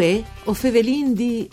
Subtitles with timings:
[0.00, 1.46] Uè, o fevelin di...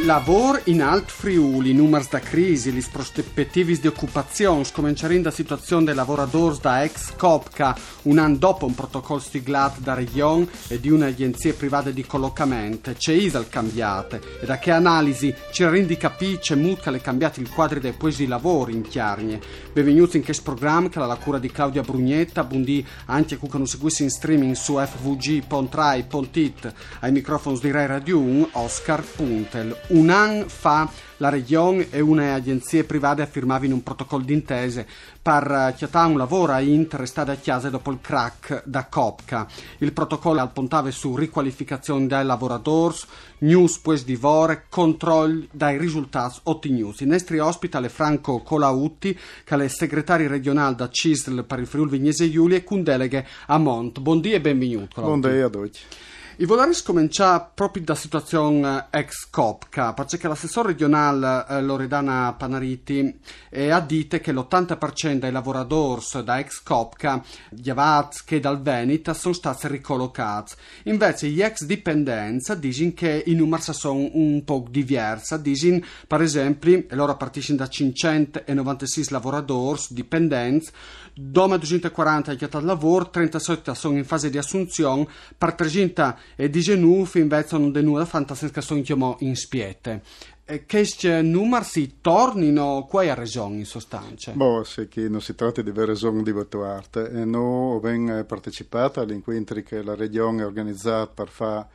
[0.00, 5.94] Lavor in Alt Friuli, numers da crisi, lis prospettivis di occupazione, scominciarin da situazione dei
[5.94, 11.52] lavoratori da ex Copca, un anno dopo un protocollo siglato da Region e di un'agenzia
[11.52, 15.32] privata di collocamento, c'è Isal cambiate, e da che analisi?
[15.52, 19.40] Ci rendi capisce mutka le cambiate il quadro dei poesi lavori in chiarnie.
[19.74, 23.66] Benvenuti in questo programma che ha la cura di Claudia Brugnetta, buondì anche a non
[23.66, 30.48] seguisse in streaming su fvg.rai.it, ai microfoni di Rai Radio 1, Oscar Puntel un anno
[30.48, 34.86] fa la Regione e una agenzie private firmavano un protocollo d'intese
[35.22, 39.46] per chiatare un lavoro a Inter a chiesa dopo il crack da Copca.
[39.78, 42.96] Il protocollo appuntava su riqualificazione dei lavoratori,
[43.38, 47.06] news pues di vore, controlli dai risultati ottenuti.
[47.38, 52.56] Ospite è Franco Colautti, che è segretario regionale da CISL per il Friuli Vignese Giulia
[52.56, 54.00] e con deleghe a Mont.
[54.00, 55.00] Buondì e benvenuto.
[55.02, 55.78] Buondì a tutti.
[56.42, 63.16] I vorrei scominciare proprio da situazione ex Copca, perché l'assessore regionale eh, Loredana Panariti
[63.48, 67.22] eh, ha detto che l'80% dei lavoratori da ex Copca,
[67.54, 70.54] chiamati che dal Veneto, sono stati ricollocati.
[70.86, 75.40] Invece gli ex dipendenti dicono che i numeri sono un po' diversi.
[75.40, 80.70] Dicono, per esempio, e loro partiscono da 596 lavoratori dipendenti,
[81.14, 87.18] Dome 240 che al lavoro, 37 sono in fase di assunzione, per 300 e 19
[87.18, 90.02] invece sono denude fantastica sono in spiete.
[90.44, 94.32] E questi numeri si tornino qua a regione in sostanza?
[94.32, 97.10] Boh, sì, che non si tratta di ragioni di virtuarte.
[97.10, 101.66] E noi abbiamo partecipato agli incontri che la regione ha organizzato per fare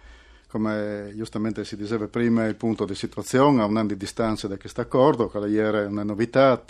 [0.48, 4.58] come giustamente si diceva prima, il punto di situazione a un anno di distanza da
[4.58, 6.64] questo accordo, quella ieri è una novità,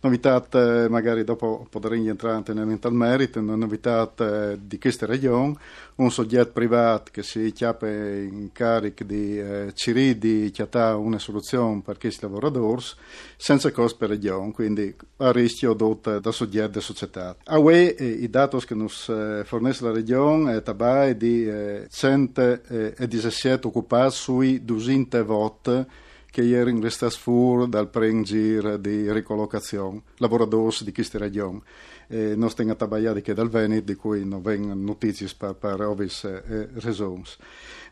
[0.00, 5.56] novità eh, magari dopo potrei entrare nel merito, una novità eh, di questa regione,
[5.96, 11.98] un soggetto privato che si chiappa in carica di eh, Ciridi, chiatà una soluzione per
[11.98, 12.82] questi lavoratori,
[13.36, 17.36] senza costi per regione, quindi a rischio dotta da soggetti e società.
[17.44, 19.12] A UE eh, i dati che ci
[19.44, 25.86] fornisce la regione è eh, di eh, 110 2017 occuparsi dusinte vot
[26.30, 31.62] che erano restate fuori dal prengir di ricollocazione, lavoratori di questa regione.
[32.06, 36.08] Eh, non stiamo attabagliati che dal Veneto, di cui non vengono notizie per, per ovvie
[36.22, 37.24] eh, ragioni.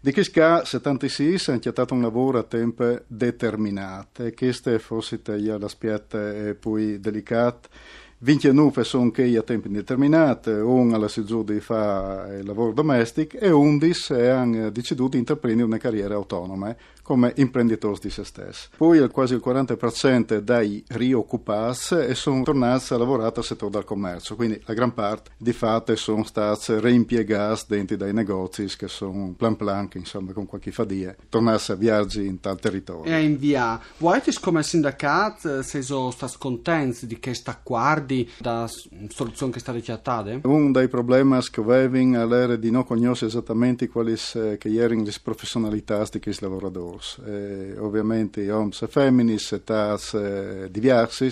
[0.01, 6.19] Di questo 76 hanno chiamato un lavoro a tempo determinato e questo forse è l'aspetto
[6.19, 7.69] eh, più delicato
[8.19, 13.51] 29 sono che a tempo indeterminato, un alla giù di fare il lavoro domestico e
[13.51, 16.75] 11 hanno deciso di intraprendere una carriera autonoma
[17.07, 18.69] come imprenditori di se stessi.
[18.77, 24.61] Poi quasi il 40% dei rioccupati sono tornati a lavorare al settore del commercio, quindi
[24.65, 29.89] la gran parte di fatto sono stati reimpiegati dentro dai negozi che sono plan plan,
[29.89, 33.13] che insomma con qualche fadia, tornassi a viaggi in tal territorio.
[33.13, 38.69] E in via, vuoi come sindacato se sono stati contenti di questo accordo ritardi da
[39.09, 40.41] soluzione che sta richiattate?
[40.45, 46.05] Un dei problemi che avevo era di non conoscere esattamente quali eh, erano le professionalità
[46.11, 46.96] di questi lavoratori.
[47.25, 51.31] Eh, ovviamente hommes e femminis, età eh, diverse,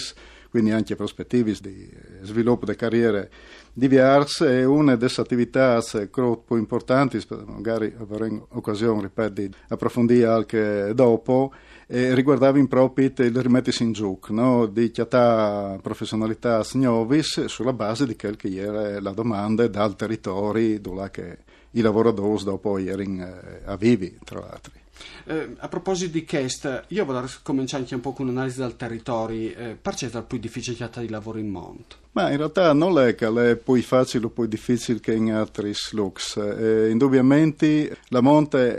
[0.51, 1.91] quindi anche prospettive di
[2.23, 3.31] sviluppo di carriere
[3.73, 11.53] diverse e una delle attività più importanti, magari avremo occasione, ripeto, di approfondire anche dopo,
[11.89, 14.67] eh, riguardava in proprio il rimettersi in gioco, no?
[14.67, 21.39] di chiatà professionalità nuovis sulla base di quel che era la domanda dal territorio dove
[21.73, 24.84] i lavoratori dopo erano eh, a vivi, tra l'altro.
[25.27, 29.57] Eh, a proposito di questo, io vorrei cominciare anche un po' con un'analisi del territorio.
[29.57, 32.03] Eh, perché è più difficile di lavoro in monte?
[32.13, 35.73] Ma in realtà non è che è più facile o più difficile che in altri
[35.93, 36.37] lux.
[36.37, 38.77] Eh, indubbiamente la monte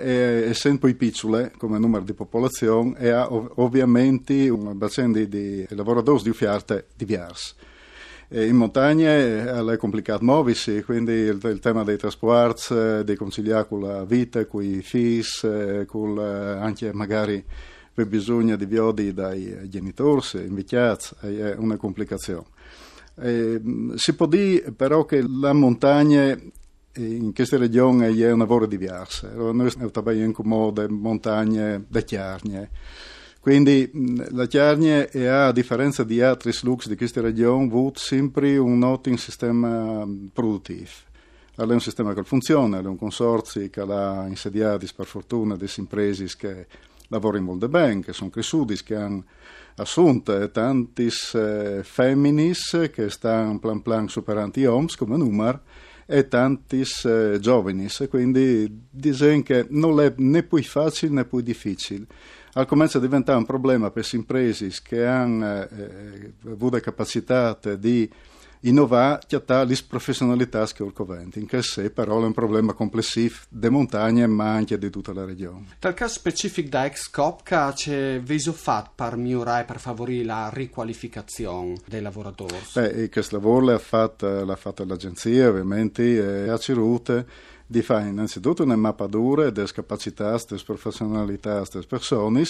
[0.47, 5.65] è, sempre più piccola come numero di popolazione e ha ov- ovviamente un bacino di,
[5.69, 7.53] lavoratori di uffiarte diversi.
[8.27, 13.67] E in montagna è complicato muoversi, quindi il, il, tema dei trasporti, eh, di conciliare
[13.67, 17.43] con la vita, con i figli, eh, con anche magari
[17.93, 22.45] per bisogno di viodi dai genitori invecchiati, è una complicazione.
[23.17, 23.61] Eh,
[23.95, 26.37] si può dire però che la montagna
[26.97, 29.29] in questa regione è un lavoro diverso.
[29.53, 32.69] Noi abbiamo in comune montagne da chiarnie.
[33.45, 33.91] Quindi
[34.31, 39.17] la Chiarnia ha, a differenza di altri slux di questa regione, avuto sempre un ottimo
[39.17, 40.03] sistema
[40.33, 40.89] produttivo.
[41.55, 46.25] È un sistema che funziona, è un consorzio che ha insediato, per fortuna, delle imprese
[46.35, 46.65] che
[47.09, 49.25] lavorano molto bene, che sono cresciute, che hanno
[49.75, 55.61] assunto tanti eh, femminis che stanno plan plan superando gli uomini come numero
[56.07, 62.07] e tanti eh, giovani, quindi dicono che non è né più facile né più difficile.
[62.57, 68.09] Al comincia a diventare un problema per le imprese che hanno eh, avuto capacità di
[68.61, 74.25] innovare le professionalità che urcoventi, in che sé però è un problema complessivo di montagne
[74.27, 75.75] ma anche di tutta la regione.
[75.81, 81.75] Nel caso specifico da Excopca c'è viso fatto per migliorare e per favorire la riqualificazione
[81.85, 82.55] dei lavoratori?
[82.73, 88.63] Beh, questo lavoro l'ha fatto, l'ha fatto l'agenzia ovviamente e ha cerute di fare innanzitutto
[88.63, 92.43] una mappatura delle capacità, delle professionalità delle persone,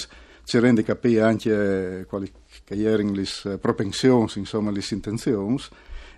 [0.44, 2.32] ci rende capire anche quali
[2.64, 5.60] che erano le propensioni, insomma le intenzioni.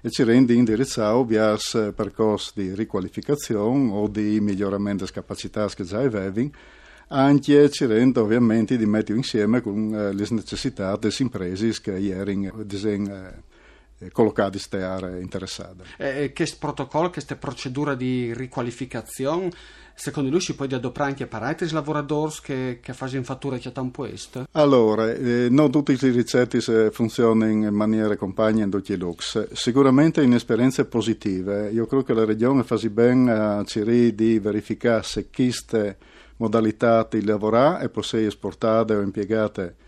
[0.01, 5.99] E ci rende indirizzato verso percorsi di riqualificazione o di miglioramento delle capacità che già
[5.99, 6.51] avevano,
[7.07, 12.59] anche ci rende ovviamente di mettere insieme con eh, le necessità delle imprese che erano
[12.59, 13.43] eh,
[13.99, 15.83] eh, collocate in queste aree interessate.
[15.97, 19.49] E questo protocollo, questa procedura di riqualificazione,
[19.95, 24.01] secondo lui si può adoperare anche per altri lavoratori che, che fanno fatture che tanto
[24.01, 24.47] questo?
[24.51, 26.59] Allora, eh, non tutti i ricetti
[26.91, 29.51] funzionano in maniera compagna in tutti i lux.
[29.53, 31.69] Sicuramente in esperienze positive.
[31.71, 35.97] Io credo che la regione fa bene a cercare di verificare se queste
[36.37, 39.86] modalità di lavorare e possono esportate o impiegate eh,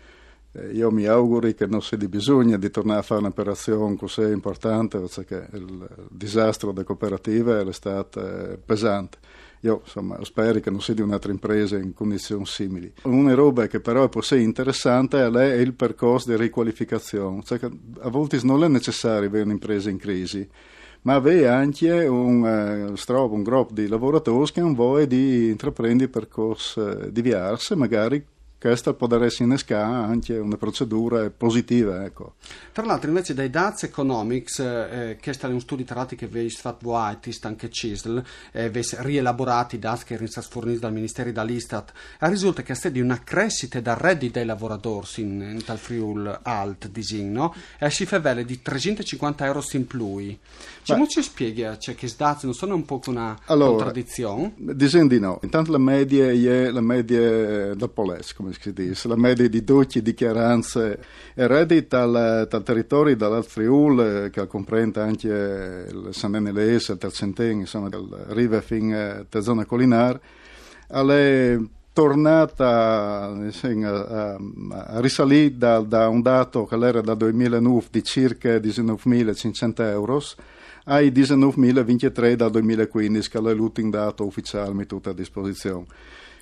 [0.72, 4.98] io mi auguro che non sia di bisogno di tornare a fare un'operazione così importante
[4.98, 9.18] perché il disastro delle cooperative è stato eh, pesante.
[9.60, 12.92] Io insomma, spero che non sia di un'altra impresa in condizioni simili.
[13.02, 17.42] Una roba che però è così interessante è il percorso di riqualificazione.
[17.44, 17.60] Cioè
[18.00, 20.48] a volte non è necessario avere un'impresa in crisi,
[21.02, 26.80] ma avere anche un, strop, un gruppo di lavoratori che hanno voglia di intraprendere percorsi
[27.10, 28.24] diversi, magari
[28.60, 32.04] questa può essere innescare anche una procedura positiva.
[32.04, 32.34] Ecco.
[32.72, 36.50] Tra l'altro invece dai Daz Economics, eh, che è un studio tra l'altro che vi
[36.50, 38.22] fatto voi, anche CISL,
[38.52, 43.00] eh, rielaborati i dati che erano forniti dal Ministero e dall'Istat, risulta che è di
[43.00, 48.18] una crescita da reddito dei lavoratori in, in tal Friul alt disegno, e si fa
[48.18, 49.98] vele di 350 euro in più.
[50.86, 54.54] Come ci spiega cioè, che dati non sono un po' una allora, contraddizione?
[54.56, 55.38] Disegno di no.
[55.42, 60.02] Intanto la media è la media del Poles, come si dice, la media di 12
[60.02, 60.98] dichiaranze
[61.34, 67.60] e reddito dal, dal territorio dall'Alt Friul, che comprende anche il San Enelese, il Tercenteng,
[67.60, 70.20] insomma, dal rive fino alla zona collinare,
[70.88, 71.58] è
[71.92, 74.38] tornata a,
[74.70, 80.22] a risalire da, da, un dato che era dal 2009 di circa 19.500 euro
[80.84, 85.86] ai 19.023 dal 2015, che è l'ultimo dato ufficiale tutto a disposizione.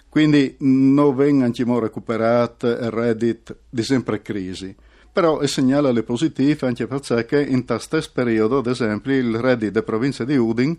[0.09, 4.75] Quindi non vengono recuperati il reddito di sempre crisi.
[5.13, 9.85] Però segnala le positive anche perché in questo stesso periodo, ad esempio, il reddito della
[9.85, 10.79] provincia di Udin,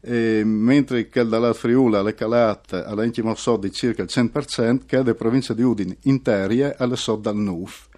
[0.00, 5.14] eh, mentre che dalla Friula è calato all'intimo so di circa il 100%, che della
[5.14, 7.88] provincia di Udin interia alle so dal NUF.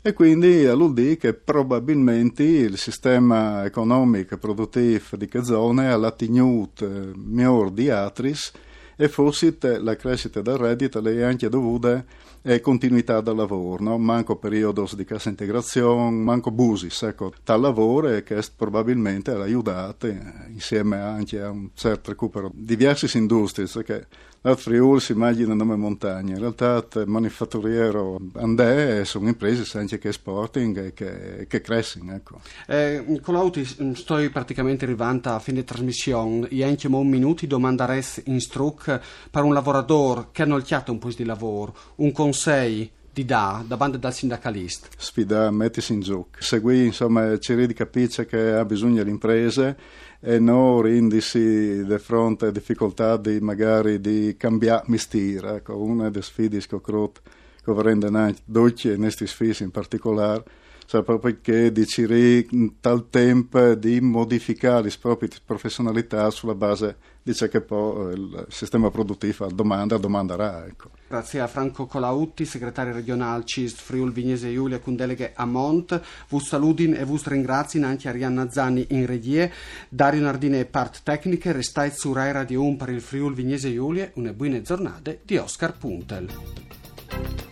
[0.00, 6.84] E quindi dire che probabilmente il sistema economico e produttivo di che zone ha tenuto
[6.84, 8.52] eh, miglior di Atris,
[9.00, 12.04] e forse la crescita del reddito è anche dovuta
[12.42, 13.96] a continuità del lavoro, no?
[13.96, 20.08] manco periodo di cassa integrazione, manco busis, ecco, tal lavoro che probabilmente ha aiutato
[20.48, 24.08] insieme anche a un certo recupero di diverse industrie, perché
[24.42, 30.08] al Friuli si immagina nome montagne, in realtà il manifatturiero andè sono imprese anche che
[30.08, 32.14] esporting e che, che crescono.
[32.14, 32.40] Ecco.
[32.66, 33.64] Eh, Nicolauti,
[33.94, 39.52] sto praticamente arrivando a fine trasmissione, io anche un minuto domanderei in struc per un
[39.52, 44.14] lavoratore che hanno chiato un po' di lavoro, un consiglio di dà da banda dal
[44.14, 44.86] sindacalista?
[44.96, 46.38] Sfida, mettisi in gioco.
[46.38, 49.74] Segui, insomma, cerchi di capire che ha bisogno l'impresa
[50.20, 55.56] e non rindisi di fronte a difficoltà di magari di cambiare mestiere.
[55.56, 57.20] Ecco, una delle sfide che ho creduto
[57.64, 60.44] che vorrei anche dolci e queste sfide in particolare
[60.86, 67.34] cioè proprio che decidi in tal tempo di modificare le proprie professionalità sulla base di
[67.34, 70.64] ciò che poi il sistema produttivo domanda domanderà.
[70.66, 70.97] Ecco.
[71.08, 75.98] Grazie a Franco Colautti, segretario regionale CIST Friul Vignese Giulia con deleghe a Mont.
[76.28, 79.50] Vi saludin e vi ringrazio anche Arianna Zanni in regie,
[79.88, 84.34] Dario Nardine part tecniche, restate su Rai Radio 1 per il Friul Vignese Giulia, una
[84.34, 87.47] buona giornata di Oscar Puntel.